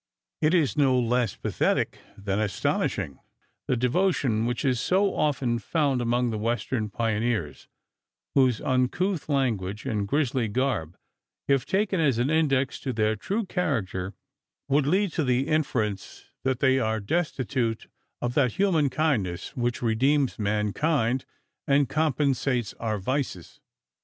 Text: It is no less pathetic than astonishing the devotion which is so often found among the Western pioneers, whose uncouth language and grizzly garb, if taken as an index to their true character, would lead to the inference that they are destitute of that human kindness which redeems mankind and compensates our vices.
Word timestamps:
It 0.41 0.55
is 0.55 0.75
no 0.75 0.99
less 0.99 1.35
pathetic 1.35 1.99
than 2.17 2.39
astonishing 2.39 3.19
the 3.67 3.77
devotion 3.77 4.47
which 4.47 4.65
is 4.65 4.79
so 4.79 5.15
often 5.15 5.59
found 5.59 6.01
among 6.01 6.31
the 6.31 6.39
Western 6.39 6.89
pioneers, 6.89 7.67
whose 8.33 8.61
uncouth 8.61 9.29
language 9.29 9.85
and 9.85 10.07
grizzly 10.07 10.47
garb, 10.47 10.97
if 11.47 11.67
taken 11.67 11.99
as 11.99 12.17
an 12.17 12.31
index 12.31 12.79
to 12.79 12.93
their 12.93 13.15
true 13.15 13.45
character, 13.45 14.15
would 14.67 14.87
lead 14.87 15.11
to 15.11 15.23
the 15.23 15.41
inference 15.47 16.31
that 16.41 16.61
they 16.61 16.79
are 16.79 16.99
destitute 16.99 17.85
of 18.23 18.33
that 18.33 18.53
human 18.53 18.89
kindness 18.89 19.55
which 19.55 19.83
redeems 19.83 20.39
mankind 20.39 21.25
and 21.67 21.89
compensates 21.89 22.73
our 22.79 22.97
vices. 22.97 23.59